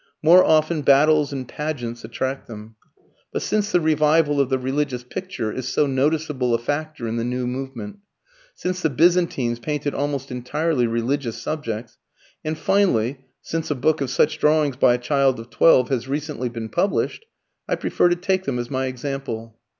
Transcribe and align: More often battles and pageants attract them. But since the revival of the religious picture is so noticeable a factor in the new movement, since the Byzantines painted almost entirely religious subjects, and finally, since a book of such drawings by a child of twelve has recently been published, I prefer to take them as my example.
More 0.23 0.43
often 0.43 0.81
battles 0.81 1.31
and 1.31 1.47
pageants 1.47 2.03
attract 2.03 2.47
them. 2.47 2.73
But 3.31 3.43
since 3.43 3.71
the 3.71 3.79
revival 3.79 4.41
of 4.41 4.49
the 4.49 4.57
religious 4.57 5.03
picture 5.03 5.51
is 5.51 5.67
so 5.67 5.85
noticeable 5.85 6.55
a 6.55 6.57
factor 6.57 7.07
in 7.07 7.17
the 7.17 7.23
new 7.23 7.45
movement, 7.45 7.99
since 8.55 8.81
the 8.81 8.89
Byzantines 8.89 9.59
painted 9.59 9.93
almost 9.93 10.31
entirely 10.31 10.87
religious 10.87 11.39
subjects, 11.39 11.99
and 12.43 12.57
finally, 12.57 13.19
since 13.43 13.69
a 13.69 13.75
book 13.75 14.01
of 14.01 14.09
such 14.09 14.39
drawings 14.39 14.75
by 14.77 14.95
a 14.95 14.97
child 14.97 15.39
of 15.39 15.51
twelve 15.51 15.89
has 15.89 16.07
recently 16.07 16.49
been 16.49 16.69
published, 16.69 17.25
I 17.69 17.75
prefer 17.75 18.09
to 18.09 18.15
take 18.15 18.45
them 18.45 18.57
as 18.57 18.71
my 18.71 18.87
example. 18.87 19.59